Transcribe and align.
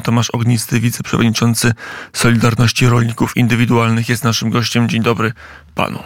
Tomasz 0.00 0.30
Ognisty, 0.30 0.80
wiceprzewodniczący 0.80 1.72
Solidarności 2.12 2.86
Rolników 2.86 3.36
Indywidualnych 3.36 4.08
jest 4.08 4.24
naszym 4.24 4.50
gościem. 4.50 4.88
Dzień 4.88 5.02
dobry 5.02 5.32
panu. 5.74 6.02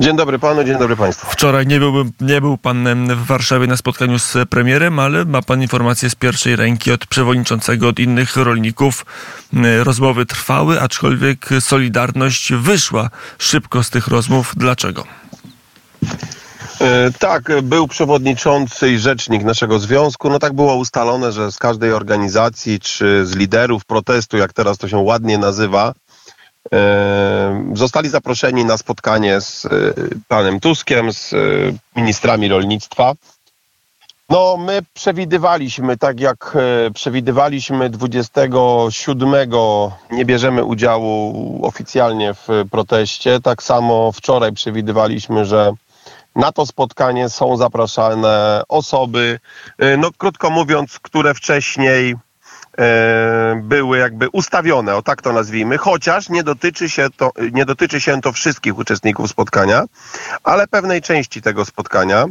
Dzień 0.00 0.16
dobry 0.16 0.38
panu, 0.38 0.64
dzień 0.64 0.78
dobry 0.78 0.96
państwu. 0.96 1.26
Wczoraj 1.30 1.66
nie 1.66 1.78
był, 1.78 2.10
nie 2.20 2.40
był 2.40 2.58
pan 2.58 3.08
w 3.16 3.26
Warszawie 3.26 3.66
na 3.66 3.76
spotkaniu 3.76 4.18
z 4.18 4.36
premierem, 4.50 4.98
ale 4.98 5.24
ma 5.24 5.42
pan 5.42 5.62
informację 5.62 6.10
z 6.10 6.14
pierwszej 6.14 6.56
ręki 6.56 6.92
od 6.92 7.06
przewodniczącego, 7.06 7.88
od 7.88 7.98
innych 7.98 8.36
rolników. 8.36 9.06
Rozmowy 9.82 10.26
trwały, 10.26 10.80
aczkolwiek 10.80 11.48
Solidarność 11.60 12.52
wyszła 12.52 13.10
szybko 13.38 13.84
z 13.84 13.90
tych 13.90 14.08
rozmów. 14.08 14.52
Dlaczego? 14.56 15.04
E, 16.80 17.10
tak, 17.18 17.62
był 17.62 17.88
przewodniczący 17.88 18.90
i 18.90 18.98
rzecznik 18.98 19.44
naszego 19.44 19.78
związku. 19.78 20.30
No 20.30 20.38
tak 20.38 20.52
było 20.52 20.74
ustalone, 20.74 21.32
że 21.32 21.52
z 21.52 21.58
każdej 21.58 21.92
organizacji 21.92 22.80
czy 22.80 23.26
z 23.26 23.36
liderów 23.36 23.84
protestu, 23.84 24.36
jak 24.36 24.52
teraz 24.52 24.78
to 24.78 24.88
się 24.88 24.96
ładnie 24.96 25.38
nazywa, 25.38 25.94
e, 26.72 27.70
zostali 27.74 28.08
zaproszeni 28.08 28.64
na 28.64 28.76
spotkanie 28.76 29.40
z 29.40 29.64
e, 29.66 29.70
panem 30.28 30.60
Tuskiem, 30.60 31.12
z 31.12 31.34
ministrami 31.96 32.48
rolnictwa. 32.48 33.12
No, 34.30 34.56
my 34.56 34.80
przewidywaliśmy, 34.94 35.96
tak 35.96 36.20
jak 36.20 36.56
przewidywaliśmy 36.94 37.90
27 37.90 39.50
nie 40.10 40.24
bierzemy 40.24 40.64
udziału 40.64 41.60
oficjalnie 41.66 42.34
w 42.34 42.48
proteście, 42.70 43.40
tak 43.40 43.62
samo 43.62 44.12
wczoraj 44.12 44.52
przewidywaliśmy, 44.52 45.44
że 45.44 45.72
na 46.36 46.52
to 46.52 46.66
spotkanie 46.66 47.28
są 47.28 47.56
zapraszane 47.56 48.62
osoby, 48.68 49.40
y, 49.82 49.96
no 49.96 50.10
krótko 50.18 50.50
mówiąc, 50.50 50.98
które 50.98 51.34
wcześniej 51.34 52.12
y, 52.12 52.16
były 53.62 53.98
jakby 53.98 54.28
ustawione, 54.28 54.96
o 54.96 55.02
tak 55.02 55.22
to 55.22 55.32
nazwijmy, 55.32 55.78
chociaż 55.78 56.28
nie 56.28 56.42
dotyczy, 56.42 56.90
się 56.90 57.06
to, 57.16 57.32
nie 57.52 57.64
dotyczy 57.64 58.00
się 58.00 58.20
to 58.20 58.32
wszystkich 58.32 58.78
uczestników 58.78 59.30
spotkania, 59.30 59.84
ale 60.44 60.66
pewnej 60.66 61.02
części 61.02 61.42
tego 61.42 61.64
spotkania. 61.64 62.26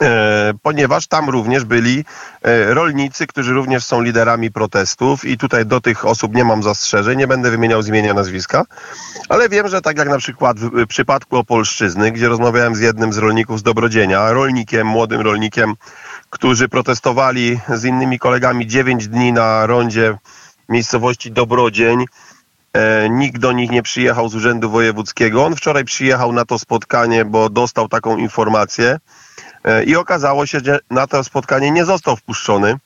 E, 0.00 0.52
ponieważ 0.62 1.06
tam 1.06 1.30
również 1.30 1.64
byli 1.64 2.04
e, 2.42 2.74
rolnicy, 2.74 3.26
którzy 3.26 3.52
również 3.52 3.84
są 3.84 4.02
liderami 4.02 4.50
protestów 4.50 5.24
i 5.24 5.38
tutaj 5.38 5.66
do 5.66 5.80
tych 5.80 6.06
osób 6.06 6.34
nie 6.34 6.44
mam 6.44 6.62
zastrzeżeń, 6.62 7.18
nie 7.18 7.26
będę 7.26 7.50
wymieniał 7.50 7.82
z 7.82 7.88
imienia 7.88 8.14
nazwiska, 8.14 8.64
ale 9.28 9.48
wiem, 9.48 9.68
że 9.68 9.80
tak 9.80 9.98
jak 9.98 10.08
na 10.08 10.18
przykład 10.18 10.60
w 10.60 10.86
przypadku 10.86 11.36
Opolszczyzny, 11.36 12.12
gdzie 12.12 12.28
rozmawiałem 12.28 12.74
z 12.74 12.80
jednym 12.80 13.12
z 13.12 13.18
rolników 13.18 13.58
z 13.58 13.62
Dobrodzienia, 13.62 14.32
rolnikiem, 14.32 14.86
młodym 14.86 15.20
rolnikiem, 15.20 15.74
którzy 16.30 16.68
protestowali 16.68 17.60
z 17.68 17.84
innymi 17.84 18.18
kolegami 18.18 18.66
9 18.66 19.08
dni 19.08 19.32
na 19.32 19.66
rondzie 19.66 20.18
miejscowości 20.68 21.32
Dobrodzień, 21.32 22.04
E, 22.72 23.08
nikt 23.10 23.38
do 23.38 23.52
nich 23.52 23.70
nie 23.70 23.82
przyjechał 23.82 24.28
z 24.28 24.34
Urzędu 24.34 24.70
Wojewódzkiego. 24.70 25.44
On 25.44 25.56
wczoraj 25.56 25.84
przyjechał 25.84 26.32
na 26.32 26.44
to 26.44 26.58
spotkanie, 26.58 27.24
bo 27.24 27.48
dostał 27.48 27.88
taką 27.88 28.16
informację. 28.16 28.98
E, 29.64 29.84
i 29.84 29.96
okazało 29.96 30.46
się, 30.46 30.60
że 30.64 30.78
na 30.90 31.06
to 31.06 31.24
spotkanie 31.24 31.70
nie 31.70 31.84
został 31.84 32.16
wpuszczony. 32.16 32.76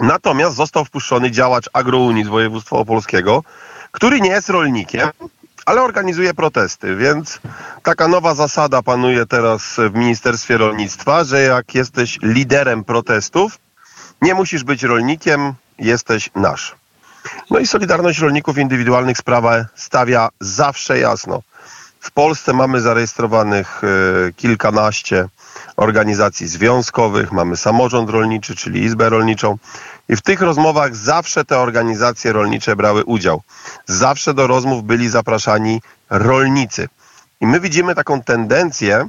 Natomiast 0.00 0.56
został 0.56 0.84
wpuszczony 0.84 1.30
działacz 1.30 1.70
Agrounii 1.72 2.24
z 2.24 2.28
województwa 2.28 2.76
opolskiego, 2.76 3.44
który 3.92 4.20
nie 4.20 4.30
jest 4.30 4.48
rolnikiem, 4.48 5.10
ale 5.66 5.82
organizuje 5.82 6.34
protesty, 6.34 6.96
więc 6.96 7.40
taka 7.82 8.08
nowa 8.08 8.34
zasada 8.34 8.82
panuje 8.82 9.26
teraz 9.26 9.76
w 9.92 9.94
Ministerstwie 9.94 10.56
Rolnictwa, 10.56 11.24
że 11.24 11.42
jak 11.42 11.74
jesteś 11.74 12.18
liderem 12.22 12.84
protestów, 12.84 13.58
nie 14.22 14.34
musisz 14.34 14.64
być 14.64 14.82
rolnikiem, 14.82 15.54
jesteś 15.78 16.30
nasz. 16.34 16.76
No 17.50 17.58
i 17.58 17.66
Solidarność 17.66 18.18
Rolników 18.18 18.58
Indywidualnych 18.58 19.18
sprawę 19.18 19.66
stawia 19.74 20.28
zawsze 20.40 20.98
jasno. 20.98 21.42
W 22.06 22.10
Polsce 22.10 22.52
mamy 22.52 22.80
zarejestrowanych 22.80 23.82
e, 23.84 24.32
kilkanaście 24.32 25.28
organizacji 25.76 26.48
związkowych, 26.48 27.32
mamy 27.32 27.56
samorząd 27.56 28.10
rolniczy, 28.10 28.56
czyli 28.56 28.82
Izbę 28.82 29.08
Rolniczą. 29.08 29.58
I 30.08 30.16
w 30.16 30.22
tych 30.22 30.40
rozmowach 30.40 30.96
zawsze 30.96 31.44
te 31.44 31.58
organizacje 31.58 32.32
rolnicze 32.32 32.76
brały 32.76 33.04
udział. 33.04 33.42
Zawsze 33.86 34.34
do 34.34 34.46
rozmów 34.46 34.84
byli 34.84 35.08
zapraszani 35.08 35.82
rolnicy. 36.10 36.88
I 37.40 37.46
my 37.46 37.60
widzimy 37.60 37.94
taką 37.94 38.22
tendencję 38.22 39.08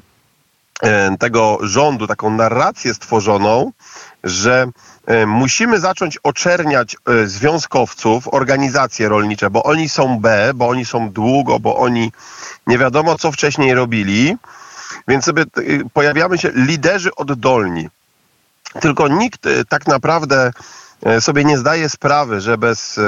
e, 0.82 1.18
tego 1.18 1.58
rządu, 1.62 2.08
taką 2.08 2.30
narrację 2.30 2.94
stworzoną, 2.94 3.72
że 4.24 4.68
musimy 5.28 5.80
zacząć 5.80 6.18
oczerniać 6.24 6.96
e, 6.96 7.28
związkowców, 7.28 8.28
organizacje 8.34 9.10
rolnicze, 9.10 9.50
bo 9.50 9.64
oni 9.64 9.90
są 9.90 10.20
B, 10.20 10.52
bo 10.56 10.68
oni 10.68 10.86
są 10.86 11.10
długo, 11.10 11.60
bo 11.60 11.78
oni 11.78 12.12
nie 12.68 12.78
wiadomo 12.78 13.18
co 13.18 13.32
wcześniej 13.32 13.74
robili, 13.74 14.38
więc 15.08 15.26
sobie 15.26 15.46
y, 15.58 15.82
pojawiamy 15.94 16.38
się 16.38 16.52
liderzy 16.56 17.16
oddolni. 17.16 17.90
Tylko 18.82 19.08
nikt 19.08 19.46
y, 19.46 19.66
tak 19.66 19.88
naprawdę 19.88 20.52
sobie 21.20 21.44
nie 21.46 21.58
zdaje 21.58 21.90
sprawy, 21.90 22.42
że 22.42 22.58
bez 22.58 23.00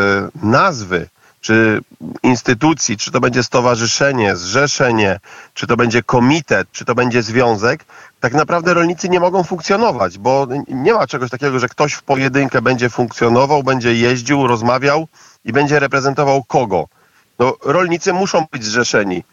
nazwy 0.43 1.09
czy 1.41 1.81
instytucji, 2.23 2.97
czy 2.97 3.11
to 3.11 3.19
będzie 3.19 3.43
stowarzyszenie, 3.43 4.35
zrzeszenie, 4.35 5.19
czy 5.53 5.67
to 5.67 5.77
będzie 5.77 6.03
komitet, 6.03 6.67
czy 6.71 6.85
to 6.85 6.95
będzie 6.95 7.23
związek, 7.23 7.85
tak 8.19 8.33
naprawdę 8.33 8.73
rolnicy 8.73 9.09
nie 9.09 9.19
mogą 9.19 9.43
funkcjonować, 9.43 10.17
bo 10.17 10.47
nie 10.67 10.93
ma 10.93 11.07
czegoś 11.07 11.29
takiego, 11.29 11.59
że 11.59 11.69
ktoś 11.69 11.93
w 11.93 12.03
pojedynkę 12.03 12.61
będzie 12.61 12.89
funkcjonował, 12.89 13.63
będzie 13.63 13.95
jeździł, 13.95 14.47
rozmawiał 14.47 15.07
i 15.45 15.53
będzie 15.53 15.79
reprezentował 15.79 16.43
kogo. 16.43 16.87
No, 17.39 17.53
rolnicy 17.63 18.13
muszą 18.13 18.45
być 18.51 18.63
zrzeszeni. 18.63 19.23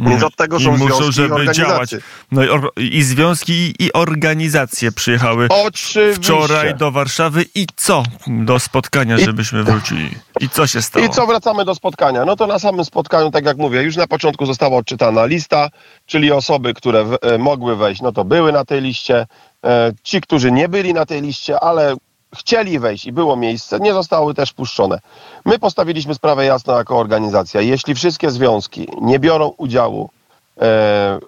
Więc 0.00 0.22
od 0.22 0.36
tego 0.36 0.60
są 0.60 0.76
I 0.76 0.78
muszą, 0.78 0.96
związki 0.96 1.12
żeby 1.12 1.44
i 1.44 1.52
działać. 1.52 1.94
No 2.32 2.44
i, 2.44 2.48
or, 2.48 2.72
i 2.76 3.02
związki 3.02 3.74
i 3.78 3.92
organizacje 3.92 4.92
przyjechały 4.92 5.48
Oczywiście. 5.48 6.14
wczoraj 6.14 6.74
do 6.74 6.90
Warszawy 6.90 7.44
i 7.54 7.66
co 7.76 8.02
do 8.26 8.58
spotkania, 8.58 9.18
I, 9.18 9.24
żebyśmy 9.24 9.64
wrócili? 9.64 10.10
I 10.40 10.48
co 10.48 10.66
się 10.66 10.82
stało? 10.82 11.06
I 11.06 11.08
co 11.08 11.26
wracamy 11.26 11.64
do 11.64 11.74
spotkania? 11.74 12.24
No 12.24 12.36
to 12.36 12.46
na 12.46 12.58
samym 12.58 12.84
spotkaniu, 12.84 13.30
tak 13.30 13.44
jak 13.44 13.56
mówię, 13.56 13.82
już 13.82 13.96
na 13.96 14.06
początku 14.06 14.46
została 14.46 14.76
odczytana 14.76 15.24
lista, 15.24 15.68
czyli 16.06 16.32
osoby, 16.32 16.74
które 16.74 17.04
w, 17.04 17.18
e, 17.22 17.38
mogły 17.38 17.76
wejść, 17.76 18.02
no 18.02 18.12
to 18.12 18.24
były 18.24 18.52
na 18.52 18.64
tej 18.64 18.80
liście. 18.80 19.26
E, 19.64 19.92
ci, 20.02 20.20
którzy 20.20 20.52
nie 20.52 20.68
byli 20.68 20.94
na 20.94 21.06
tej 21.06 21.22
liście, 21.22 21.60
ale 21.60 21.96
chcieli 22.34 22.78
wejść 22.78 23.04
i 23.06 23.12
było 23.12 23.36
miejsce, 23.36 23.80
nie 23.80 23.92
zostały 23.92 24.34
też 24.34 24.52
puszczone. 24.52 24.98
My 25.44 25.58
postawiliśmy 25.58 26.14
sprawę 26.14 26.44
jasno 26.44 26.78
jako 26.78 26.98
organizacja. 26.98 27.60
Jeśli 27.60 27.94
wszystkie 27.94 28.30
związki 28.30 28.88
nie 29.00 29.18
biorą 29.18 29.52
udziału 29.56 30.04
e, 30.04 30.08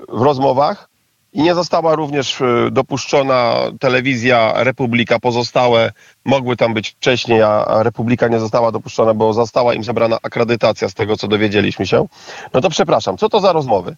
w 0.09 0.23
rozmowach 0.23 0.89
i 1.33 1.43
nie 1.43 1.55
została 1.55 1.95
również 1.95 2.41
e, 2.41 2.71
dopuszczona 2.71 3.57
telewizja 3.81 4.53
Republika, 4.57 5.19
pozostałe 5.19 5.93
mogły 6.25 6.57
tam 6.57 6.75
być 6.75 6.91
wcześniej, 6.91 7.43
a 7.43 7.83
Republika 7.83 8.29
nie 8.29 8.41
została 8.41 8.73
dopuszczona, 8.73 9.15
bo 9.15 9.33
została 9.33 9.75
im 9.75 9.85
zabrana 9.85 10.19
akredytacja 10.23 10.89
z 10.89 10.95
tego, 10.95 11.17
co 11.17 11.29
dowiedzieliśmy 11.29 11.87
się, 11.87 12.07
no 12.55 12.61
to 12.61 12.71
przepraszam, 12.71 13.19
co 13.19 13.29
to 13.29 13.41
za 13.41 13.53
rozmowy? 13.53 13.97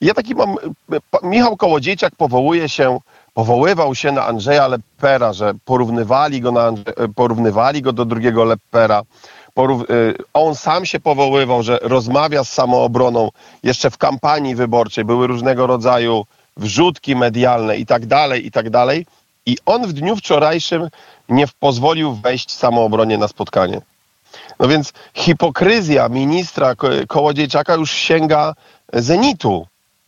Ja 0.00 0.14
taki 0.14 0.34
mam, 0.34 0.56
e, 0.92 0.98
Michał 1.22 1.56
Kołodziejczak 1.56 2.16
powołuje 2.16 2.68
się 2.68 2.98
powoływał 3.34 3.94
się 3.94 4.12
na 4.12 4.26
Andrzeja 4.26 4.68
Lepera, 4.68 5.32
że 5.32 5.52
porównywali 5.64 6.40
go, 6.40 6.52
na, 6.52 6.72
porównywali 7.14 7.82
go 7.82 7.92
do 7.92 8.04
drugiego 8.04 8.44
Lepera. 8.44 9.02
Porów, 9.54 9.90
y, 9.90 10.14
on 10.34 10.54
sam 10.54 10.86
się 10.86 11.00
powoływał, 11.00 11.62
że 11.62 11.78
rozmawia 11.82 12.44
z 12.44 12.52
samoobroną 12.52 13.30
jeszcze 13.62 13.90
w 13.90 13.98
kampanii 13.98 14.54
wyborczej, 14.54 15.04
były 15.04 15.26
różnego 15.26 15.66
rodzaju 15.66 16.24
wrzutki 16.56 17.16
medialne 17.16 17.76
i 17.76 17.86
tak 17.86 18.06
dalej, 18.06 18.46
i 18.46 18.50
tak 18.50 18.70
dalej. 18.70 19.06
I 19.46 19.56
on 19.66 19.86
w 19.86 19.92
dniu 19.92 20.16
wczorajszym 20.16 20.88
nie 21.28 21.46
pozwolił 21.60 22.14
wejść 22.14 22.52
samoobronie 22.52 23.18
na 23.18 23.28
spotkanie. 23.28 23.80
No 24.60 24.68
więc 24.68 24.92
hipokryzja 25.14 26.08
ministra 26.08 26.74
Kołodziejczaka 27.08 27.74
już 27.74 27.90
sięga 27.90 28.54
zenitu, 28.92 29.66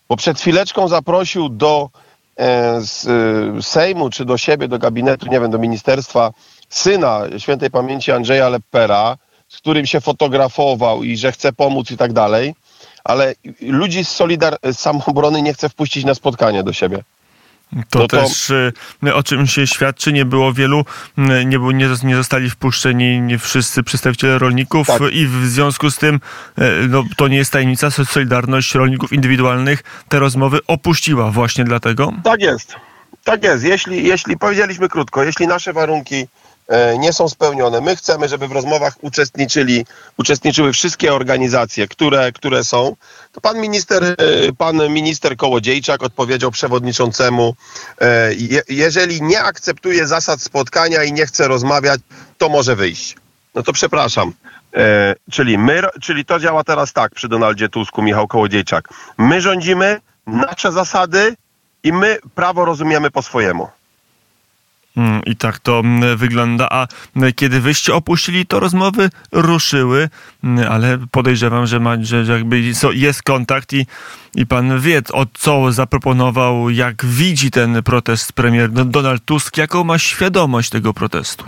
bo 0.09 0.17
przed 0.17 0.41
chwileczką 0.41 0.89
zaprosił 0.89 1.49
do 1.49 1.91
E, 1.91 2.06
z 2.79 3.07
e, 3.07 3.63
Sejmu, 3.63 4.11
czy 4.11 4.25
do 4.25 4.39
siebie, 4.39 4.69
do 4.69 4.79
gabinetu, 4.79 5.27
nie 5.27 5.41
wiem, 5.41 5.51
do 5.51 5.59
ministerstwa, 5.59 6.33
syna 6.69 7.23
świętej 7.39 7.71
pamięci 7.71 8.13
Andrzeja 8.13 8.49
Leppera, 8.49 9.17
z 9.49 9.57
którym 9.57 9.87
się 9.87 10.01
fotografował 10.01 11.03
i 11.03 11.17
że 11.17 11.33
chce 11.33 11.53
pomóc 11.53 11.91
i 11.91 11.97
tak 11.97 12.13
dalej, 12.13 12.55
ale 13.05 13.35
ludzi 13.61 14.05
z 14.05 14.09
Solidar 14.09 14.57
Samobrony 14.73 15.43
nie 15.43 15.55
chce 15.55 15.69
wpuścić 15.69 16.05
na 16.05 16.15
spotkanie 16.15 16.63
do 16.63 16.73
siebie. 16.73 17.03
To, 17.91 17.99
no 17.99 18.07
to 18.07 18.09
też 18.09 18.51
y, 18.51 18.73
o 19.15 19.23
czym 19.23 19.47
się 19.47 19.67
świadczy, 19.67 20.13
nie 20.13 20.25
było 20.25 20.53
wielu, 20.53 20.85
y, 21.19 21.45
nie, 21.45 21.59
było, 21.59 21.73
nie, 21.73 21.89
nie 22.05 22.17
zostali 22.17 22.51
wpuszczeni 22.51 23.21
nie 23.21 23.39
wszyscy 23.39 23.83
przedstawiciele 23.83 24.39
rolników 24.39 24.87
tak. 24.87 25.03
i 25.13 25.27
w 25.27 25.47
związku 25.47 25.91
z 25.91 25.97
tym, 25.97 26.15
y, 26.59 26.89
no, 26.89 27.05
to 27.17 27.29
nie 27.29 27.37
jest 27.37 27.53
tajemnica, 27.53 27.91
Solidarność 27.91 28.75
Rolników 28.75 29.13
Indywidualnych 29.13 29.83
te 30.09 30.19
rozmowy 30.19 30.59
opuściła 30.67 31.31
właśnie 31.31 31.65
dlatego? 31.65 32.13
Tak 32.25 32.41
jest. 32.41 32.75
Tak 33.25 33.45
jest. 33.45 33.65
Jeśli, 33.65 34.07
jeśli 34.07 34.39
powiedzieliśmy 34.39 34.89
krótko, 34.89 35.25
jeśli 35.25 35.47
nasze 35.47 35.73
warunki 35.73 36.27
nie 36.99 37.13
są 37.13 37.29
spełnione. 37.29 37.81
My 37.81 37.97
chcemy, 37.97 38.29
żeby 38.29 38.49
w 38.49 38.53
rozmowach 38.53 38.95
uczestniczyli, 39.01 39.87
uczestniczyły 40.17 40.73
wszystkie 40.73 41.15
organizacje, 41.15 41.89
które, 41.89 42.33
które 42.33 42.65
są. 42.65 42.97
To 43.33 43.41
pan 43.41 43.61
minister, 43.61 44.05
e, 44.05 44.15
pan 44.59 44.89
minister 44.91 45.37
Kołodziejczak 45.37 46.03
odpowiedział 46.03 46.51
przewodniczącemu, 46.51 47.55
e, 48.01 48.35
je, 48.35 48.63
jeżeli 48.69 49.23
nie 49.23 49.43
akceptuje 49.43 50.07
zasad 50.07 50.43
spotkania 50.43 51.05
i 51.05 51.13
nie 51.13 51.27
chce 51.27 51.49
rozmawiać, 51.49 52.01
to 52.39 52.49
może 52.49 52.77
wyjść. 52.77 53.17
No 53.55 53.63
to 53.63 53.73
przepraszam. 53.73 54.33
E, 54.75 55.15
czyli 55.31 55.59
my, 55.59 55.83
czyli 56.03 56.25
to 56.25 56.41
działa 56.41 56.65
teraz 56.65 56.93
tak 56.93 57.15
przy 57.15 57.29
Donaldzie 57.29 57.69
Tusku, 57.69 58.03
Michał 58.03 58.29
Kołodziejczak. 58.29 58.89
My 59.19 59.41
rządzimy, 59.41 60.01
nasze 60.27 60.73
zasady 60.73 61.37
i 61.83 61.93
my 61.93 62.19
prawo 62.35 62.65
rozumiemy 62.65 63.11
po 63.11 63.23
swojemu. 63.23 63.69
Mm, 64.97 65.21
I 65.27 65.37
tak 65.37 65.59
to 65.59 65.79
mm, 65.81 66.17
wygląda. 66.17 66.69
A 66.71 66.87
mm, 67.17 67.33
kiedy 67.33 67.61
wyście 67.61 67.95
opuścili, 67.95 68.47
to 68.47 68.61
rozmowy 68.61 69.11
ruszyły, 69.33 70.09
ale 70.71 70.99
podejrzewam, 71.11 71.67
że, 71.67 71.81
ma, 71.81 71.97
że 72.01 72.25
jakby 72.33 72.61
jest 72.93 73.23
kontakt 73.23 73.73
i, 73.73 73.87
i 74.35 74.47
pan 74.47 74.81
wie, 74.81 75.03
o 75.13 75.27
co 75.35 75.73
zaproponował, 75.73 76.71
jak 76.71 77.05
widzi 77.05 77.51
ten 77.51 77.83
protest 77.83 78.33
premier 78.33 78.71
Donald 78.71 79.25
Tusk, 79.25 79.57
jaką 79.57 79.85
ma 79.85 79.99
świadomość 79.99 80.71
tego 80.71 80.95
protestu. 80.95 81.45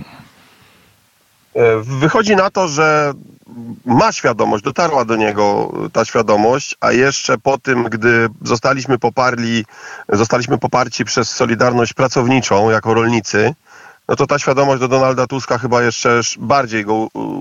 E, 1.59 1.83
wychodzi 1.83 2.37
na 2.37 2.51
to, 2.51 2.69
że 2.69 3.13
ma 3.85 4.13
świadomość, 4.13 4.65
dotarła 4.65 5.05
do 5.05 5.17
niego 5.17 5.73
ta 5.93 6.05
świadomość, 6.05 6.77
a 6.81 6.93
jeszcze 6.93 7.39
po 7.39 7.59
tym, 7.59 7.85
gdy 7.85 8.29
zostaliśmy 8.43 8.99
poparli, 8.99 9.65
zostaliśmy 10.09 10.59
poparci 10.59 11.05
przez 11.05 11.31
Solidarność 11.31 11.93
Pracowniczą 11.93 12.71
jako 12.71 12.95
rolnicy, 12.95 13.55
no 14.09 14.17
to 14.17 14.27
ta 14.27 14.39
świadomość 14.39 14.81
do 14.81 14.89
Donalda 14.89 15.27
Tuska 15.27 15.59
chyba 15.59 15.83
jeszcze 15.83 16.21
bardziej 16.39 16.85
go 16.85 16.95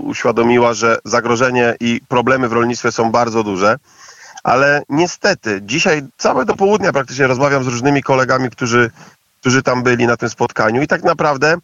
uświadomiła, 0.03 0.73
że 0.73 0.97
zagrożenie 1.05 1.75
i 1.79 2.01
problemy 2.07 2.49
w 2.49 2.53
rolnictwie 2.53 2.91
są 2.91 3.11
bardzo 3.11 3.43
duże. 3.43 3.77
Ale 4.43 4.83
niestety, 4.89 5.61
dzisiaj 5.61 6.03
całe 6.17 6.45
do 6.45 6.55
południa 6.55 6.93
praktycznie 6.93 7.27
rozmawiam 7.27 7.63
z 7.63 7.67
różnymi 7.67 8.03
kolegami, 8.03 8.49
którzy, 8.49 8.91
którzy 9.39 9.63
tam 9.63 9.83
byli 9.83 10.07
na 10.07 10.17
tym 10.17 10.29
spotkaniu 10.29 10.81
i 10.81 10.87
tak 10.87 11.03
naprawdę 11.03 11.57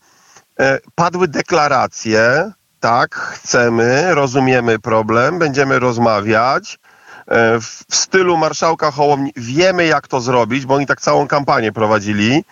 padły 0.95 1.27
deklaracje, 1.27 2.51
tak, 2.79 3.15
chcemy, 3.15 4.15
rozumiemy 4.15 4.79
problem, 4.79 5.39
będziemy 5.39 5.79
rozmawiać. 5.79 6.79
E, 7.27 7.59
w 7.59 7.95
stylu 7.95 8.37
marszałka 8.37 8.91
Hołowni 8.91 9.31
wiemy, 9.35 9.85
jak 9.85 10.07
to 10.07 10.21
zrobić, 10.21 10.65
bo 10.65 10.75
oni 10.75 10.85
tak 10.85 11.01
całą 11.01 11.27
kampanię 11.27 11.71
prowadzili. 11.71 12.43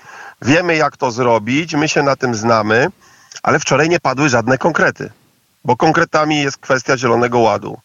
Wiemy, 0.42 0.76
jak 0.76 0.98
to 0.98 1.12
zrobić, 1.12 1.76
my 1.76 1.90
się 1.90 2.04
na 2.04 2.16
tym 2.16 2.36
znamy, 2.36 2.88
ale 3.44 3.60
wczoraj 3.60 3.90
nie 3.90 4.00
padły 4.00 4.30
żadne 4.30 4.58
konkrety, 4.58 5.12
bo 5.66 5.76
konkretami 5.76 6.42
jest 6.42 6.58
kwestia 6.58 6.98
Zielonego 6.98 7.40
Ładu. 7.40 7.78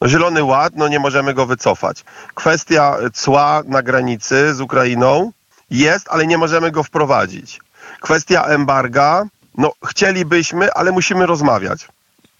No, 0.00 0.08
Zielony 0.08 0.44
Ład, 0.44 0.72
no 0.76 0.88
nie 0.88 0.98
możemy 0.98 1.34
go 1.34 1.46
wycofać. 1.46 2.04
Kwestia 2.34 2.96
cła 3.14 3.62
na 3.66 3.82
granicy 3.82 4.54
z 4.54 4.60
Ukrainą 4.60 5.32
jest, 5.70 6.06
ale 6.10 6.26
nie 6.26 6.38
możemy 6.38 6.70
go 6.70 6.82
wprowadzić. 6.82 7.60
Kwestia 8.00 8.44
embarga, 8.44 9.26
no 9.58 9.72
chcielibyśmy, 9.84 10.72
ale 10.72 10.92
musimy 10.92 11.26
rozmawiać. 11.26 11.88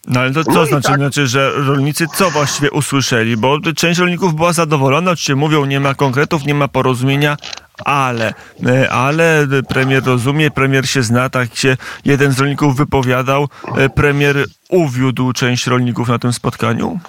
No 0.07 0.19
ale 0.19 0.31
to 0.31 0.43
co 0.43 0.51
no 0.51 0.65
znaczy? 0.65 0.87
Tak... 0.87 0.97
Znaczy, 0.97 1.27
że 1.27 1.51
rolnicy 1.51 2.05
co 2.15 2.29
właściwie 2.29 2.71
usłyszeli? 2.71 3.37
Bo 3.37 3.59
część 3.75 3.99
rolników 3.99 4.35
była 4.35 4.53
zadowolona, 4.53 5.11
oczywiście 5.11 5.35
mówią, 5.35 5.65
nie 5.65 5.79
ma 5.79 5.93
konkretów, 5.93 6.45
nie 6.45 6.53
ma 6.53 6.67
porozumienia, 6.67 7.37
ale, 7.85 8.33
e, 8.65 8.91
ale 8.91 9.47
premier 9.69 10.03
rozumie, 10.03 10.51
premier 10.51 10.89
się 10.89 11.03
zna, 11.03 11.29
tak 11.29 11.55
się 11.55 11.77
jeden 12.05 12.31
z 12.31 12.39
rolników 12.39 12.75
wypowiadał, 12.75 13.47
e, 13.77 13.89
premier 13.89 14.45
uwiódł 14.69 15.33
część 15.33 15.67
rolników 15.67 16.09
na 16.09 16.19
tym 16.19 16.33
spotkaniu? 16.33 16.99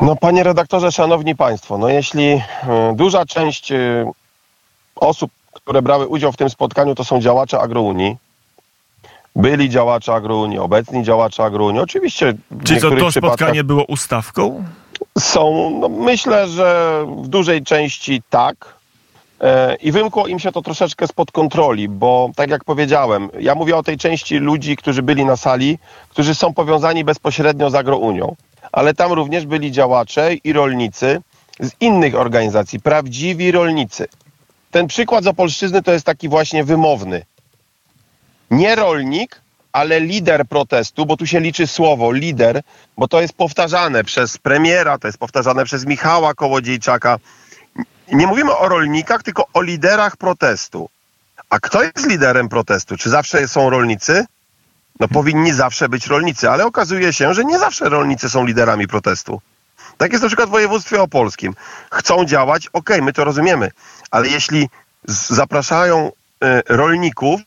No 0.00 0.16
panie 0.16 0.42
redaktorze, 0.42 0.92
szanowni 0.92 1.36
państwo, 1.36 1.78
no 1.78 1.88
jeśli 1.88 2.24
y, 2.24 2.40
duża 2.94 3.26
część 3.26 3.72
osób 4.96 5.30
które 5.68 5.82
brały 5.82 6.06
udział 6.06 6.32
w 6.32 6.36
tym 6.36 6.50
spotkaniu, 6.50 6.94
to 6.94 7.04
są 7.04 7.20
działacze 7.20 7.60
agrounii. 7.60 8.16
Byli 9.38 9.68
działacze 9.68 10.14
agrounii, 10.14 10.58
obecni 10.58 11.02
działacze 11.02 11.44
agrounii. 11.44 11.80
Oczywiście. 11.80 12.34
Czy 12.64 12.80
to, 12.80 12.90
to 12.90 13.12
spotkanie 13.12 13.64
było 13.64 13.84
ustawką? 13.84 14.64
Są, 15.18 15.70
no 15.80 15.88
myślę, 15.88 16.48
że 16.48 17.04
w 17.22 17.28
dużej 17.28 17.62
części 17.62 18.22
tak. 18.30 18.78
E, 19.40 19.76
I 19.76 19.92
wymkło 19.92 20.26
im 20.26 20.38
się 20.38 20.52
to 20.52 20.62
troszeczkę 20.62 21.06
spod 21.06 21.32
kontroli, 21.32 21.88
bo 21.88 22.30
tak 22.36 22.50
jak 22.50 22.64
powiedziałem, 22.64 23.28
ja 23.40 23.54
mówię 23.54 23.76
o 23.76 23.82
tej 23.82 23.98
części 23.98 24.38
ludzi, 24.38 24.76
którzy 24.76 25.02
byli 25.02 25.24
na 25.24 25.36
sali, 25.36 25.78
którzy 26.10 26.34
są 26.34 26.54
powiązani 26.54 27.04
bezpośrednio 27.04 27.70
z 27.70 27.74
Agrounią. 27.74 28.36
Ale 28.72 28.94
tam 28.94 29.12
również 29.12 29.46
byli 29.46 29.72
działacze 29.72 30.34
i 30.34 30.52
rolnicy 30.52 31.20
z 31.60 31.70
innych 31.80 32.14
organizacji, 32.14 32.80
prawdziwi 32.80 33.52
rolnicy 33.52 34.08
ten 34.70 34.86
przykład 34.86 35.24
z 35.24 35.26
Opolszczyzny 35.26 35.82
to 35.82 35.92
jest 35.92 36.06
taki 36.06 36.28
właśnie 36.28 36.64
wymowny. 36.64 37.24
Nie 38.50 38.74
rolnik, 38.74 39.40
ale 39.72 40.00
lider 40.00 40.46
protestu, 40.46 41.06
bo 41.06 41.16
tu 41.16 41.26
się 41.26 41.40
liczy 41.40 41.66
słowo 41.66 42.12
lider, 42.12 42.62
bo 42.96 43.08
to 43.08 43.20
jest 43.20 43.34
powtarzane 43.34 44.04
przez 44.04 44.38
premiera, 44.38 44.98
to 44.98 45.08
jest 45.08 45.18
powtarzane 45.18 45.64
przez 45.64 45.86
Michała 45.86 46.34
Kołodziejczaka. 46.34 47.18
Nie 48.12 48.26
mówimy 48.26 48.56
o 48.56 48.68
rolnikach, 48.68 49.22
tylko 49.22 49.44
o 49.54 49.62
liderach 49.62 50.16
protestu. 50.16 50.90
A 51.50 51.60
kto 51.60 51.82
jest 51.82 52.06
liderem 52.06 52.48
protestu? 52.48 52.96
Czy 52.96 53.10
zawsze 53.10 53.48
są 53.48 53.70
rolnicy? 53.70 54.26
No 55.00 55.08
powinni 55.08 55.52
zawsze 55.52 55.88
być 55.88 56.06
rolnicy, 56.06 56.50
ale 56.50 56.66
okazuje 56.66 57.12
się, 57.12 57.34
że 57.34 57.44
nie 57.44 57.58
zawsze 57.58 57.88
rolnicy 57.88 58.30
są 58.30 58.46
liderami 58.46 58.88
protestu. 58.88 59.40
Tak 59.98 60.12
jest 60.12 60.22
na 60.22 60.28
przykład 60.28 60.48
w 60.48 60.52
województwie 60.52 61.02
opolskim. 61.02 61.54
Chcą 61.92 62.24
działać, 62.24 62.66
okej, 62.66 62.96
okay, 62.96 63.02
my 63.02 63.12
to 63.12 63.24
rozumiemy, 63.24 63.70
ale 64.10 64.28
jeśli 64.28 64.68
zapraszają 65.04 66.12
e, 66.42 66.62
rolników, 66.68 67.40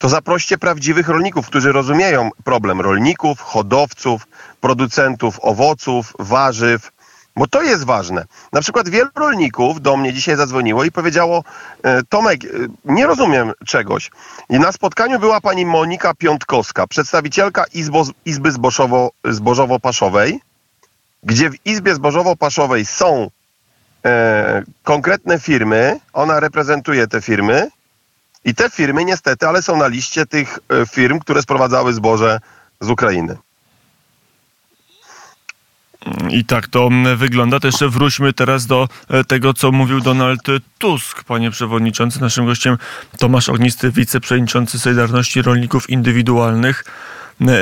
to 0.00 0.08
zaproście 0.08 0.58
prawdziwych 0.58 1.08
rolników, 1.08 1.46
którzy 1.46 1.72
rozumieją 1.72 2.30
problem 2.44 2.80
rolników, 2.80 3.40
hodowców, 3.40 4.26
producentów 4.60 5.38
owoców, 5.42 6.12
warzyw, 6.18 6.92
bo 7.36 7.46
to 7.46 7.62
jest 7.62 7.84
ważne. 7.84 8.24
Na 8.52 8.60
przykład 8.60 8.88
wielu 8.88 9.10
rolników 9.16 9.80
do 9.80 9.96
mnie 9.96 10.12
dzisiaj 10.12 10.36
zadzwoniło 10.36 10.84
i 10.84 10.92
powiedziało: 10.92 11.44
e, 11.82 12.02
Tomek, 12.02 12.44
e, 12.44 12.48
nie 12.84 13.06
rozumiem 13.06 13.52
czegoś. 13.66 14.10
I 14.50 14.58
na 14.58 14.72
spotkaniu 14.72 15.18
była 15.18 15.40
pani 15.40 15.66
Monika 15.66 16.14
Piątkowska, 16.14 16.86
przedstawicielka 16.86 17.64
Izbo, 17.74 18.04
Izby 18.24 18.52
Zbożowo, 18.52 19.10
Zbożowo-Paszowej, 19.24 20.38
gdzie 21.22 21.50
w 21.50 21.66
Izbie 21.66 21.94
Zbożowo-Paszowej 21.94 22.84
są 22.84 23.30
e, 24.04 24.62
konkretne 24.82 25.38
firmy, 25.38 26.00
ona 26.12 26.40
reprezentuje 26.40 27.06
te 27.06 27.20
firmy 27.20 27.70
i 28.44 28.54
te 28.54 28.70
firmy 28.70 29.04
niestety, 29.04 29.46
ale 29.46 29.62
są 29.62 29.76
na 29.76 29.88
liście 29.88 30.26
tych 30.26 30.58
e, 30.68 30.86
firm, 30.86 31.18
które 31.18 31.42
sprowadzały 31.42 31.92
zboże 31.92 32.40
z 32.80 32.90
Ukrainy. 32.90 33.36
I 36.30 36.44
tak 36.44 36.66
to 36.66 36.88
wygląda. 37.16 37.60
To 37.60 37.68
jeszcze 37.68 37.88
wróćmy 37.88 38.32
teraz 38.32 38.66
do 38.66 38.88
e, 39.08 39.24
tego, 39.24 39.54
co 39.54 39.72
mówił 39.72 40.00
Donald 40.00 40.40
Tusk, 40.78 41.24
panie 41.24 41.50
przewodniczący. 41.50 42.20
Naszym 42.20 42.46
gościem 42.46 42.78
Tomasz 43.18 43.48
Ognisty, 43.48 43.90
wiceprzewodniczący 43.90 44.78
Solidarności 44.78 45.42
Rolników 45.42 45.90
Indywidualnych. 45.90 46.84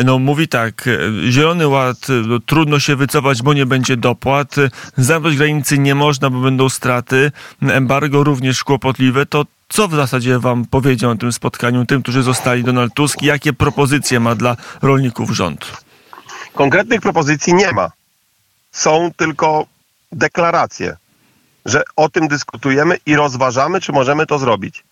No 0.05 0.19
mówi 0.19 0.49
tak, 0.49 0.89
Zielony 1.31 1.69
Ład, 1.69 2.07
no, 2.27 2.39
trudno 2.47 2.81
się 2.81 2.97
wycofać, 2.97 3.43
bo 3.43 3.55
nie 3.55 3.67
będzie 3.67 3.97
dopłat, 3.97 4.55
zamknąć 4.97 5.37
granicy 5.37 5.79
nie 5.79 5.95
można, 5.95 6.31
bo 6.31 6.41
będą 6.41 6.69
straty, 6.69 7.33
embargo 7.63 8.25
również 8.25 8.65
kłopotliwe, 8.65 9.27
to 9.27 9.45
co 9.69 9.89
w 9.89 9.95
zasadzie 9.95 10.39
wam 10.39 10.65
powiedział 10.65 11.11
na 11.11 11.17
tym 11.17 11.33
spotkaniu 11.33 11.87
tym, 11.87 12.03
którzy 12.03 12.23
zostali 12.23 12.65
Donald 12.65 12.95
Tusk? 12.95 13.23
Jakie 13.23 13.53
propozycje 13.53 14.21
ma 14.21 14.35
dla 14.35 14.57
rolników 14.83 15.31
rząd? 15.31 15.73
Konkretnych 16.55 17.01
propozycji 17.01 17.55
nie 17.55 17.73
ma. 17.73 17.91
Są 18.73 19.11
tylko 19.17 19.67
deklaracje, 20.13 20.97
że 21.67 21.83
o 21.97 22.09
tym 22.09 22.29
dyskutujemy 22.29 22.97
i 23.07 23.17
rozważamy, 23.17 23.81
czy 23.81 23.93
możemy 23.93 24.27
to 24.27 24.39
zrobić 24.39 24.85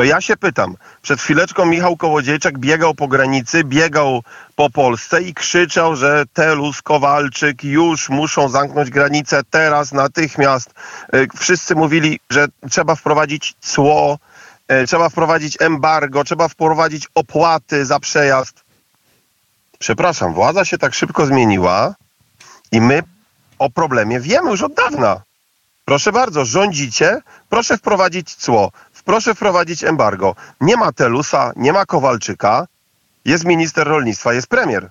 to 0.00 0.04
ja 0.04 0.20
się 0.20 0.36
pytam, 0.36 0.76
przed 1.02 1.20
chwileczką 1.20 1.64
Michał 1.64 1.96
Kołodziejczak 1.96 2.58
biegał 2.58 2.94
po 2.94 3.08
granicy, 3.08 3.64
biegał 3.64 4.22
po 4.56 4.70
Polsce 4.70 5.22
i 5.22 5.34
krzyczał, 5.34 5.96
że 5.96 6.24
Telus, 6.32 6.82
Kowalczyk 6.82 7.64
już 7.64 8.08
muszą 8.08 8.48
zamknąć 8.48 8.90
granicę 8.90 9.42
teraz, 9.50 9.92
natychmiast. 9.92 10.74
E, 11.12 11.26
wszyscy 11.36 11.74
mówili, 11.74 12.20
że 12.30 12.46
trzeba 12.70 12.94
wprowadzić 12.94 13.54
cło, 13.60 14.18
e, 14.68 14.86
trzeba 14.86 15.08
wprowadzić 15.08 15.56
embargo, 15.60 16.24
trzeba 16.24 16.48
wprowadzić 16.48 17.08
opłaty 17.14 17.86
za 17.86 18.00
przejazd. 18.00 18.64
Przepraszam, 19.78 20.34
władza 20.34 20.64
się 20.64 20.78
tak 20.78 20.94
szybko 20.94 21.26
zmieniła 21.26 21.94
i 22.72 22.80
my 22.80 23.02
o 23.58 23.70
problemie 23.70 24.20
wiemy 24.20 24.50
już 24.50 24.62
od 24.62 24.74
dawna. 24.74 25.22
Proszę 25.90 26.12
bardzo, 26.12 26.44
rządzicie, 26.44 27.20
proszę 27.48 27.78
wprowadzić 27.78 28.34
cło, 28.34 28.72
proszę 29.04 29.34
wprowadzić 29.34 29.84
embargo. 29.84 30.34
Nie 30.60 30.76
ma 30.76 30.92
Telusa, 30.92 31.52
nie 31.56 31.72
ma 31.72 31.86
Kowalczyka, 31.86 32.66
jest 33.24 33.44
minister 33.44 33.86
rolnictwa, 33.86 34.32
jest 34.32 34.46
premier. 34.46 34.90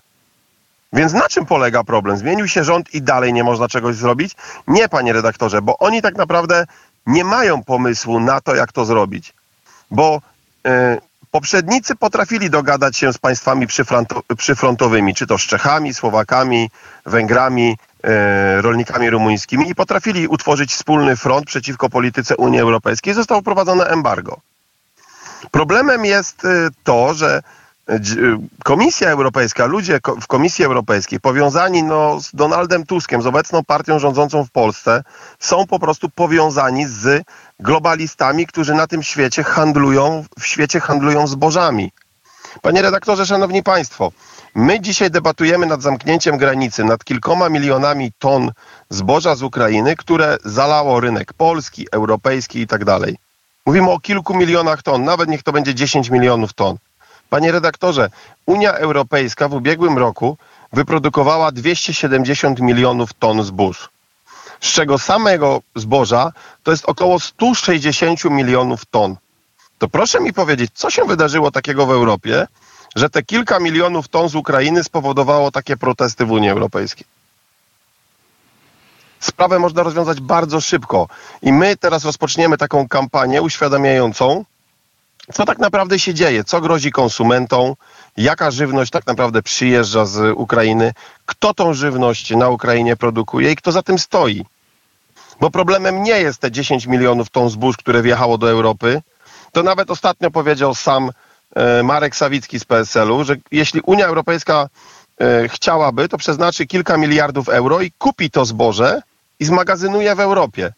Więc 0.93 1.13
na 1.13 1.27
czym 1.27 1.45
polega 1.45 1.83
problem? 1.83 2.17
Zmienił 2.17 2.47
się 2.47 2.63
rząd 2.63 2.93
i 2.93 3.01
dalej 3.01 3.33
nie 3.33 3.43
można 3.43 3.67
czegoś 3.67 3.95
zrobić? 3.95 4.35
Nie, 4.67 4.89
panie 4.89 5.13
redaktorze, 5.13 5.61
bo 5.61 5.77
oni 5.77 6.01
tak 6.01 6.15
naprawdę 6.15 6.65
nie 7.05 7.23
mają 7.23 7.63
pomysłu 7.63 8.19
na 8.19 8.41
to, 8.41 8.55
jak 8.55 8.71
to 8.71 8.85
zrobić. 8.85 9.33
Bo 9.91 10.21
e, 10.67 10.97
poprzednicy 11.31 11.95
potrafili 11.95 12.49
dogadać 12.49 12.97
się 12.97 13.13
z 13.13 13.17
państwami 13.17 13.67
przyfrontowymi, 14.37 15.15
czy 15.15 15.27
to 15.27 15.37
z 15.37 15.41
Czechami, 15.41 15.93
Słowakami, 15.93 16.69
Węgrami, 17.05 17.77
rolnikami 18.61 19.09
rumuńskimi 19.09 19.69
i 19.69 19.75
potrafili 19.75 20.27
utworzyć 20.27 20.71
wspólny 20.71 21.15
front 21.15 21.45
przeciwko 21.45 21.89
polityce 21.89 22.37
Unii 22.37 22.59
Europejskiej. 22.59 23.13
Zostało 23.13 23.41
wprowadzone 23.41 23.85
embargo. 23.85 24.39
Problemem 25.51 26.05
jest 26.05 26.45
e, 26.45 26.67
to, 26.83 27.13
że 27.13 27.41
Komisja 28.63 29.09
Europejska, 29.09 29.65
ludzie 29.65 29.99
w 30.21 30.27
Komisji 30.27 30.65
Europejskiej 30.65 31.19
powiązani 31.19 31.83
no, 31.83 32.21
z 32.21 32.35
Donaldem 32.35 32.85
Tuskiem, 32.85 33.21
z 33.21 33.25
obecną 33.25 33.63
partią 33.63 33.99
rządzącą 33.99 34.45
w 34.45 34.51
Polsce, 34.51 35.03
są 35.39 35.67
po 35.67 35.79
prostu 35.79 36.09
powiązani 36.09 36.85
z 36.87 37.23
globalistami, 37.59 38.47
którzy 38.47 38.73
na 38.73 38.87
tym 38.87 39.03
świecie 39.03 39.43
handlują, 39.43 40.25
w 40.39 40.45
świecie 40.45 40.79
handlują 40.79 41.27
zbożami. 41.27 41.91
Panie 42.61 42.81
redaktorze, 42.81 43.25
szanowni 43.25 43.63
państwo, 43.63 44.11
my 44.55 44.81
dzisiaj 44.81 45.11
debatujemy 45.11 45.65
nad 45.65 45.81
zamknięciem 45.81 46.37
granicy, 46.37 46.83
nad 46.83 47.03
kilkoma 47.03 47.49
milionami 47.49 48.11
ton 48.19 48.51
zboża 48.89 49.35
z 49.35 49.43
Ukrainy, 49.43 49.95
które 49.95 50.37
zalało 50.45 50.99
rynek 50.99 51.33
polski, 51.33 51.87
europejski 51.91 52.59
i 52.59 52.67
tak 52.67 52.85
dalej. 52.85 53.17
Mówimy 53.65 53.91
o 53.91 53.99
kilku 53.99 54.35
milionach 54.35 54.83
ton, 54.83 55.03
nawet 55.03 55.29
niech 55.29 55.43
to 55.43 55.51
będzie 55.51 55.75
10 55.75 56.09
milionów 56.09 56.53
ton. 56.53 56.77
Panie 57.29 57.51
redaktorze, 57.51 58.09
Unia 58.45 58.73
Europejska 58.73 59.47
w 59.49 59.53
ubiegłym 59.53 59.97
roku 59.97 60.37
wyprodukowała 60.73 61.51
270 61.51 62.59
milionów 62.59 63.13
ton 63.13 63.43
zbóż, 63.43 63.89
z 64.61 64.67
czego 64.67 64.99
samego 64.99 65.61
zboża 65.75 66.31
to 66.63 66.71
jest 66.71 66.85
około 66.85 67.19
160 67.19 68.25
milionów 68.25 68.85
ton. 68.85 69.15
To 69.79 69.87
proszę 69.87 70.19
mi 70.19 70.33
powiedzieć, 70.33 70.71
co 70.73 70.89
się 70.89 71.05
wydarzyło 71.05 71.51
takiego 71.51 71.85
w 71.85 71.91
Europie, 71.91 72.47
że 72.95 73.09
te 73.09 73.23
kilka 73.23 73.59
milionów 73.59 74.07
ton 74.07 74.29
z 74.29 74.35
Ukrainy 74.35 74.83
spowodowało 74.83 75.51
takie 75.51 75.77
protesty 75.77 76.25
w 76.25 76.31
Unii 76.31 76.49
Europejskiej? 76.49 77.07
Sprawę 79.19 79.59
można 79.59 79.83
rozwiązać 79.83 80.21
bardzo 80.21 80.61
szybko. 80.61 81.07
I 81.41 81.53
my 81.53 81.77
teraz 81.77 82.05
rozpoczniemy 82.05 82.57
taką 82.57 82.87
kampanię 82.87 83.41
uświadamiającą, 83.41 84.45
co 85.33 85.45
tak 85.45 85.57
naprawdę 85.59 85.99
się 85.99 86.13
dzieje, 86.13 86.43
co 86.43 86.61
grozi 86.61 86.91
konsumentom, 86.91 87.73
jaka 88.17 88.51
żywność 88.51 88.91
tak 88.91 89.07
naprawdę 89.07 89.41
przyjeżdża 89.43 90.05
z 90.05 90.33
Ukrainy, 90.37 90.93
kto 91.25 91.53
tą 91.53 91.73
żywność 91.73 92.29
na 92.31 92.49
Ukrainie 92.49 92.95
produkuje 92.95 93.51
i 93.51 93.55
kto 93.55 93.71
za 93.71 93.83
tym 93.83 93.99
stoi. 93.99 94.45
Bo 95.39 95.51
problemem 95.51 96.03
nie 96.03 96.19
jest 96.21 96.39
te 96.41 96.51
10 96.51 96.85
milionów 96.85 97.29
ton 97.29 97.49
zbóż, 97.49 97.77
które 97.77 98.01
wjechało 98.01 98.37
do 98.37 98.49
Europy. 98.49 99.01
To 99.51 99.63
nawet 99.63 99.91
ostatnio 99.91 100.31
powiedział 100.31 100.75
sam 100.75 101.11
e, 101.55 101.83
Marek 101.83 102.15
Sawicki 102.15 102.59
z 102.59 102.65
PSL-u, 102.65 103.23
że 103.23 103.35
jeśli 103.51 103.81
Unia 103.81 104.05
Europejska 104.05 104.69
e, 105.21 105.47
chciałaby, 105.49 106.09
to 106.09 106.17
przeznaczy 106.17 106.67
kilka 106.67 106.97
miliardów 106.97 107.49
euro 107.49 107.81
i 107.81 107.91
kupi 107.91 108.31
to 108.31 108.45
zboże 108.45 109.01
i 109.39 109.45
zmagazynuje 109.45 110.15
w 110.15 110.19
Europie. 110.19 110.73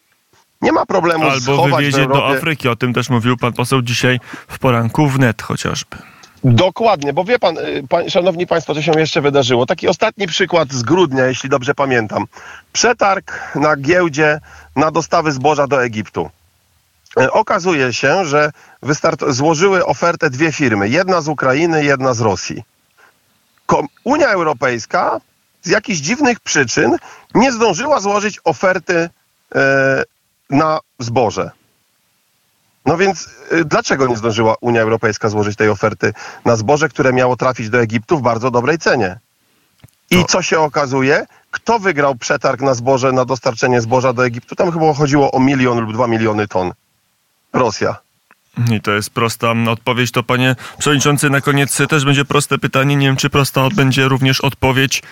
Nie 0.62 0.72
ma 0.72 0.86
problemu 0.86 1.24
Albo 1.24 1.68
wywiezie 1.68 2.06
do 2.06 2.28
Afryki, 2.28 2.68
o 2.68 2.76
tym 2.76 2.92
też 2.92 3.10
mówił 3.10 3.36
pan 3.36 3.52
poseł 3.52 3.82
dzisiaj 3.82 4.20
w 4.48 4.58
poranku 4.58 5.08
wnet 5.08 5.42
chociażby. 5.42 5.96
Dokładnie, 6.44 7.12
bo 7.12 7.24
wie 7.24 7.38
pan, 7.38 7.58
y, 7.58 7.84
pan, 7.88 8.10
szanowni 8.10 8.46
państwo, 8.46 8.74
co 8.74 8.82
się 8.82 8.92
jeszcze 8.98 9.20
wydarzyło. 9.20 9.66
Taki 9.66 9.88
ostatni 9.88 10.26
przykład 10.26 10.72
z 10.72 10.82
grudnia, 10.82 11.26
jeśli 11.26 11.50
dobrze 11.50 11.74
pamiętam. 11.74 12.24
Przetarg 12.72 13.52
na 13.54 13.76
giełdzie 13.76 14.40
na 14.76 14.90
dostawy 14.90 15.32
zboża 15.32 15.66
do 15.66 15.84
Egiptu. 15.84 16.30
Y, 17.20 17.32
okazuje 17.32 17.92
się, 17.92 18.24
że 18.24 18.50
złożyły 19.28 19.86
ofertę 19.86 20.30
dwie 20.30 20.52
firmy. 20.52 20.88
Jedna 20.88 21.20
z 21.20 21.28
Ukrainy, 21.28 21.84
jedna 21.84 22.14
z 22.14 22.20
Rosji. 22.20 22.62
Unia 24.04 24.28
Europejska 24.28 25.20
z 25.62 25.68
jakichś 25.68 26.00
dziwnych 26.00 26.40
przyczyn 26.40 26.96
nie 27.34 27.52
zdążyła 27.52 28.00
złożyć 28.00 28.40
oferty 28.44 29.10
e, 29.54 30.02
na 30.50 30.80
zboże. 30.98 31.50
No 32.86 32.96
więc 32.96 33.28
y, 33.52 33.64
dlaczego 33.64 34.06
nie 34.06 34.16
zdążyła 34.16 34.54
Unia 34.60 34.80
Europejska 34.80 35.28
złożyć 35.28 35.56
tej 35.56 35.68
oferty 35.68 36.12
na 36.44 36.56
zboże, 36.56 36.88
które 36.88 37.12
miało 37.12 37.36
trafić 37.36 37.70
do 37.70 37.80
Egiptu 37.80 38.18
w 38.18 38.22
bardzo 38.22 38.50
dobrej 38.50 38.78
cenie? 38.78 39.18
I 40.10 40.24
co 40.24 40.42
się 40.42 40.60
okazuje? 40.60 41.26
Kto 41.50 41.78
wygrał 41.78 42.14
przetarg 42.14 42.60
na 42.60 42.74
zboże, 42.74 43.12
na 43.12 43.24
dostarczenie 43.24 43.80
zboża 43.80 44.12
do 44.12 44.26
Egiptu? 44.26 44.56
Tam 44.56 44.72
chyba 44.72 44.94
chodziło 44.94 45.30
o 45.32 45.40
milion 45.40 45.80
lub 45.80 45.92
dwa 45.92 46.06
miliony 46.06 46.48
ton. 46.48 46.72
Rosja. 47.52 47.96
I 48.70 48.80
to 48.80 48.92
jest 48.92 49.10
prosta 49.10 49.54
odpowiedź. 49.68 50.10
To 50.10 50.22
panie 50.22 50.56
przewodniczący, 50.78 51.30
na 51.30 51.40
koniec 51.40 51.78
też 51.88 52.04
będzie 52.04 52.24
proste 52.24 52.58
pytanie. 52.58 52.96
Nie 52.96 53.06
wiem, 53.06 53.16
czy 53.16 53.30
prosta 53.30 53.68
będzie 53.74 54.08
również 54.08 54.40
odpowiedź. 54.40 55.02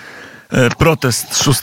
E, 0.51 0.71
protest 0.71 1.43
6 1.43 1.61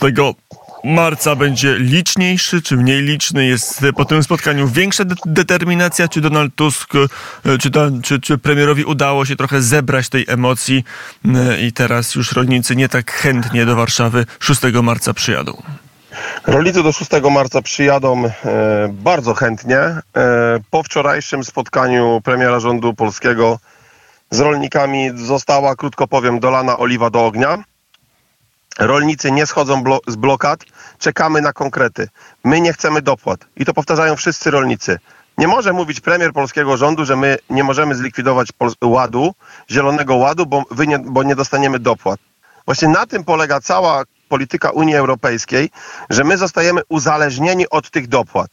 marca 0.84 1.36
będzie 1.36 1.78
liczniejszy, 1.78 2.62
czy 2.62 2.76
mniej 2.76 3.02
liczny? 3.02 3.46
Jest 3.46 3.80
po 3.96 4.04
tym 4.04 4.22
spotkaniu 4.22 4.68
większa 4.68 5.04
de 5.04 5.14
determinacja? 5.26 6.08
Czy 6.08 6.20
Donald 6.20 6.54
Tusk, 6.54 6.94
e, 6.94 7.58
czy, 7.58 7.70
czy, 8.02 8.20
czy 8.20 8.38
premierowi 8.38 8.84
udało 8.84 9.24
się 9.24 9.36
trochę 9.36 9.62
zebrać 9.62 10.08
tej 10.08 10.24
emocji 10.28 10.84
e, 11.24 11.60
i 11.60 11.72
teraz 11.72 12.14
już 12.14 12.32
rolnicy 12.32 12.76
nie 12.76 12.88
tak 12.88 13.12
chętnie 13.12 13.66
do 13.66 13.76
Warszawy 13.76 14.26
6 14.40 14.60
marca 14.82 15.14
przyjadą? 15.14 15.62
Rolnicy 16.46 16.82
do 16.82 16.92
6 16.92 17.10
marca 17.30 17.62
przyjadą 17.62 18.24
e, 18.24 18.30
bardzo 18.92 19.34
chętnie. 19.34 19.78
E, 19.78 20.02
po 20.70 20.82
wczorajszym 20.82 21.44
spotkaniu 21.44 22.20
premiera 22.24 22.60
rządu 22.60 22.94
polskiego 22.94 23.58
z 24.30 24.40
rolnikami 24.40 25.10
została, 25.14 25.76
krótko 25.76 26.08
powiem, 26.08 26.40
dolana 26.40 26.78
oliwa 26.78 27.10
do 27.10 27.26
ognia. 27.26 27.64
Rolnicy 28.78 29.32
nie 29.32 29.46
schodzą 29.46 29.82
blo 29.82 30.00
z 30.06 30.16
blokad, 30.16 30.64
czekamy 30.98 31.40
na 31.40 31.52
konkrety. 31.52 32.08
My 32.44 32.60
nie 32.60 32.72
chcemy 32.72 33.02
dopłat. 33.02 33.40
I 33.56 33.64
to 33.64 33.74
powtarzają 33.74 34.16
wszyscy 34.16 34.50
rolnicy. 34.50 34.98
Nie 35.38 35.48
może 35.48 35.72
mówić 35.72 36.00
premier 36.00 36.32
polskiego 36.32 36.76
rządu, 36.76 37.04
że 37.04 37.16
my 37.16 37.38
nie 37.50 37.64
możemy 37.64 37.94
zlikwidować 37.94 38.48
ładu, 38.84 39.34
zielonego 39.70 40.16
ładu, 40.16 40.46
bo, 40.46 40.64
nie, 40.86 40.98
bo 40.98 41.22
nie 41.22 41.36
dostaniemy 41.36 41.78
dopłat. 41.78 42.20
Właśnie 42.66 42.88
na 42.88 43.06
tym 43.06 43.24
polega 43.24 43.60
cała 43.60 44.04
polityka 44.28 44.70
Unii 44.70 44.94
Europejskiej, 44.94 45.70
że 46.10 46.24
my 46.24 46.38
zostajemy 46.38 46.80
uzależnieni 46.88 47.68
od 47.68 47.90
tych 47.90 48.08
dopłat. 48.08 48.50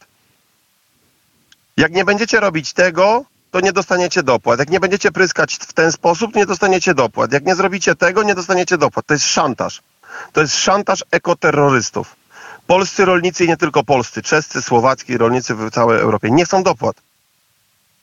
Jak 1.76 1.92
nie 1.92 2.04
będziecie 2.04 2.40
robić 2.40 2.72
tego, 2.72 3.24
to 3.50 3.60
nie 3.60 3.72
dostaniecie 3.72 4.22
dopłat. 4.22 4.58
Jak 4.58 4.70
nie 4.70 4.80
będziecie 4.80 5.12
pryskać 5.12 5.54
w 5.54 5.72
ten 5.72 5.92
sposób, 5.92 6.34
nie 6.34 6.46
dostaniecie 6.46 6.94
dopłat. 6.94 7.32
Jak 7.32 7.44
nie 7.44 7.54
zrobicie 7.54 7.94
tego, 7.94 8.22
nie 8.22 8.34
dostaniecie 8.34 8.78
dopłat. 8.78 9.06
To 9.06 9.14
jest 9.14 9.26
szantaż. 9.26 9.82
To 10.32 10.40
jest 10.40 10.56
szantaż 10.56 11.04
ekoterrorystów. 11.10 12.16
Polscy 12.66 13.04
rolnicy 13.04 13.44
i 13.44 13.48
nie 13.48 13.56
tylko 13.56 13.84
polscy, 13.84 14.22
czescy, 14.22 14.62
słowacki 14.62 15.18
rolnicy 15.18 15.54
w 15.54 15.70
całej 15.70 16.00
Europie 16.00 16.30
nie 16.30 16.44
chcą 16.44 16.62
dopłat. 16.62 16.96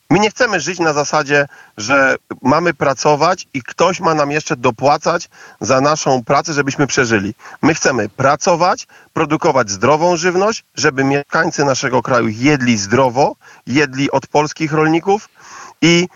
My 0.09 0.19
nie 0.19 0.29
chcemy 0.29 0.59
żyć 0.59 0.79
na 0.79 0.93
zasadzie, 0.93 1.45
że 1.77 2.15
mamy 2.41 2.73
pracować 2.73 3.47
i 3.53 3.63
ktoś 3.63 3.99
ma 3.99 4.13
nam 4.13 4.31
jeszcze 4.31 4.55
dopłacać 4.55 5.29
za 5.61 5.81
naszą 5.81 6.23
pracę, 6.23 6.53
żebyśmy 6.53 6.87
przeżyli. 6.87 7.33
My 7.61 7.73
chcemy 7.73 8.09
pracować, 8.09 8.87
produkować 9.13 9.69
zdrową 9.69 10.17
żywność, 10.17 10.63
żeby 10.75 11.03
mieszkańcy 11.03 11.65
naszego 11.65 12.01
kraju 12.01 12.27
jedli 12.27 12.77
zdrowo, 12.77 13.35
jedli 13.67 14.11
od 14.11 14.27
polskich 14.27 14.73
rolników 14.73 15.29
i 15.81 16.07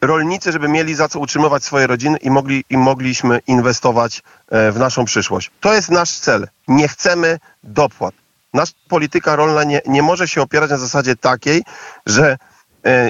rolnicy, 0.00 0.52
żeby 0.52 0.68
mieli 0.68 0.94
za 0.94 1.08
co 1.08 1.18
utrzymywać 1.18 1.64
swoje 1.64 1.86
rodziny 1.86 2.16
i, 2.18 2.30
mogli, 2.30 2.64
i 2.70 2.76
mogliśmy 2.76 3.40
inwestować 3.46 4.22
e, 4.50 4.72
w 4.72 4.78
naszą 4.78 5.04
przyszłość. 5.04 5.50
To 5.60 5.74
jest 5.74 5.90
nasz 5.90 6.10
cel. 6.10 6.48
Nie 6.68 6.88
chcemy 6.88 7.38
dopłat. 7.62 8.14
Nasza 8.54 8.72
polityka 8.88 9.36
rolna 9.36 9.64
nie, 9.64 9.80
nie 9.86 10.02
może 10.02 10.28
się 10.28 10.42
opierać 10.42 10.70
na 10.70 10.76
zasadzie 10.76 11.16
takiej, 11.16 11.62
że 12.06 12.36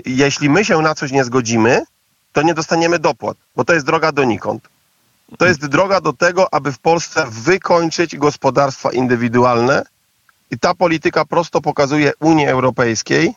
jeśli 0.07 0.51
my 0.51 0.65
się 0.65 0.83
na 0.83 0.95
coś 0.95 1.11
nie 1.13 1.25
zgodzimy, 1.25 1.83
to 2.33 2.43
nie 2.43 2.55
dostaniemy 2.55 2.99
dopłat, 2.99 3.37
bo 3.57 3.65
to 3.65 3.75
jest 3.75 3.87
droga 3.87 4.13
donikąd. 4.13 4.69
To 5.39 5.47
jest 5.47 5.67
droga 5.67 6.01
do 6.01 6.13
tego, 6.13 6.55
aby 6.55 6.73
w 6.73 6.79
Polsce 6.79 7.27
wykończyć 7.31 8.17
gospodarstwa 8.17 8.93
indywidualne 8.93 9.83
i 10.51 10.59
ta 10.59 10.75
polityka 10.75 11.25
prosto 11.25 11.61
pokazuje 11.61 12.13
Unii 12.21 12.47
Europejskiej, 12.47 13.35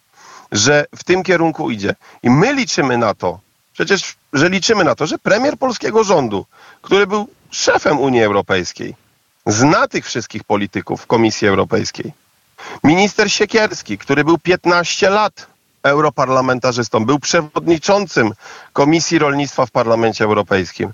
że 0.52 0.86
w 0.96 1.04
tym 1.04 1.24
kierunku 1.24 1.72
idzie. 1.72 1.96
I 2.24 2.30
my 2.30 2.54
liczymy 2.54 2.98
na 2.98 3.14
to, 3.14 3.40
przecież, 3.74 4.16
że 4.34 4.50
liczymy 4.50 4.84
na 4.84 4.96
to, 4.96 5.08
że 5.08 5.18
premier 5.18 5.58
polskiego 5.58 6.04
rządu, 6.04 6.46
który 6.82 7.08
był 7.08 7.28
szefem 7.52 8.00
Unii 8.00 8.24
Europejskiej, 8.24 8.96
zna 9.46 9.88
tych 9.88 10.06
wszystkich 10.06 10.44
polityków 10.44 11.08
Komisji 11.08 11.48
Europejskiej. 11.48 12.14
Minister 12.84 13.32
Siekierski, 13.32 13.98
który 13.98 14.24
był 14.24 14.38
15 14.38 15.10
lat 15.10 15.48
europarlamentarzystom, 15.84 17.06
był 17.06 17.20
przewodniczącym 17.20 18.32
Komisji 18.74 19.20
Rolnictwa 19.20 19.66
w 19.66 19.72
Parlamencie 19.72 20.24
Europejskim, 20.24 20.94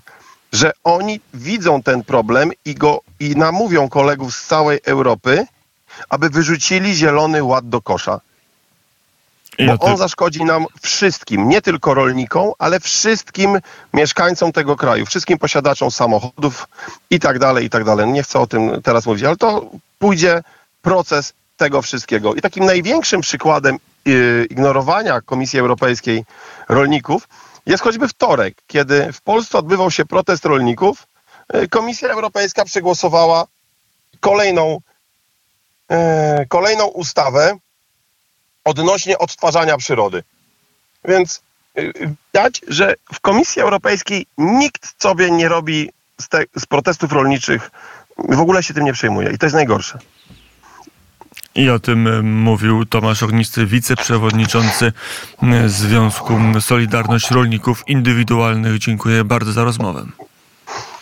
że 0.52 0.72
oni 0.84 1.20
widzą 1.34 1.82
ten 1.82 2.04
problem 2.04 2.50
i 2.64 2.74
go 2.74 3.00
i 3.20 3.36
namówią 3.36 3.88
kolegów 3.88 4.34
z 4.36 4.46
całej 4.46 4.78
Europy, 4.84 5.46
aby 6.08 6.30
wyrzucili 6.30 6.94
zielony 6.94 7.42
ład 7.44 7.68
do 7.68 7.80
kosza. 7.80 8.20
Bo 9.66 9.78
on 9.78 9.96
zaszkodzi 9.96 10.44
nam 10.44 10.66
wszystkim, 10.82 11.48
nie 11.48 11.62
tylko 11.62 11.94
rolnikom, 11.94 12.52
ale 12.58 12.80
wszystkim 12.80 13.58
mieszkańcom 13.94 14.52
tego 14.52 14.76
kraju, 14.76 15.06
wszystkim 15.06 15.38
posiadaczom 15.38 15.90
samochodów 15.90 16.68
i 17.10 17.20
tak 17.20 17.38
dalej, 17.38 17.64
i 17.64 17.70
tak 17.70 17.84
dalej. 17.84 18.08
Nie 18.08 18.22
chcę 18.22 18.38
o 18.38 18.46
tym 18.46 18.82
teraz 18.82 19.06
mówić, 19.06 19.24
ale 19.24 19.36
to 19.36 19.70
pójdzie 19.98 20.42
proces 20.82 21.32
tego 21.56 21.82
wszystkiego. 21.82 22.34
I 22.34 22.40
takim 22.40 22.64
największym 22.64 23.20
przykładem 23.20 23.78
ignorowania 24.50 25.20
Komisji 25.20 25.58
Europejskiej 25.58 26.24
rolników 26.68 27.28
jest 27.66 27.82
choćby 27.82 28.08
wtorek, 28.08 28.54
kiedy 28.66 29.12
w 29.12 29.20
Polsce 29.20 29.58
odbywał 29.58 29.90
się 29.90 30.04
protest 30.04 30.44
rolników. 30.44 31.06
Yy, 31.54 31.68
Komisja 31.68 32.08
Europejska 32.08 32.64
przegłosowała 32.64 33.44
kolejną, 34.20 34.80
yy, 35.90 35.96
kolejną 36.48 36.86
ustawę, 36.86 37.58
odnośnie 38.64 39.18
odtwarzania 39.18 39.76
przyrody. 39.76 40.22
Więc 41.04 41.42
y, 41.78 41.92
widać, 42.32 42.60
że 42.68 42.94
w 43.14 43.20
Komisji 43.20 43.62
Europejskiej 43.62 44.26
nikt 44.38 45.02
sobie 45.02 45.30
nie 45.30 45.48
robi 45.48 45.90
z, 46.20 46.28
te, 46.28 46.44
z 46.58 46.66
protestów 46.66 47.12
rolniczych, 47.12 47.70
w 48.18 48.40
ogóle 48.40 48.62
się 48.62 48.74
tym 48.74 48.84
nie 48.84 48.92
przejmuje 48.92 49.30
i 49.32 49.38
to 49.38 49.46
jest 49.46 49.54
najgorsze. 49.56 49.98
I 51.54 51.70
o 51.70 51.78
tym 51.78 52.06
y, 52.06 52.22
mówił 52.22 52.86
Tomasz 52.86 53.22
Ognisty, 53.22 53.66
wiceprzewodniczący 53.66 54.92
y, 55.42 55.68
Związku 55.68 56.38
Solidarność 56.60 57.30
Rolników 57.30 57.84
Indywidualnych. 57.86 58.78
Dziękuję 58.78 59.24
bardzo 59.24 59.52
za 59.52 59.64
rozmowę. 59.64 60.06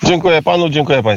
Dziękuję 0.02 0.42
panu, 0.42 0.68
dziękuję 0.68 1.02
państwu. 1.02 1.08